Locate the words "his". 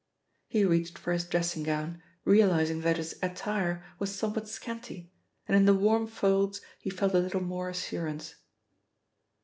1.13-1.25, 2.97-3.19